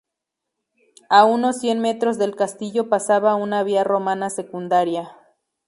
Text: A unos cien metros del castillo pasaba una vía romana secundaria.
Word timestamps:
A 1.11 1.25
unos 1.25 1.59
cien 1.59 1.79
metros 1.79 2.17
del 2.17 2.35
castillo 2.35 2.89
pasaba 2.89 3.35
una 3.35 3.61
vía 3.61 3.83
romana 3.83 4.31
secundaria. 4.31 5.15